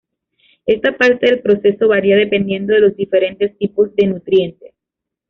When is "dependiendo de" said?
2.17-2.79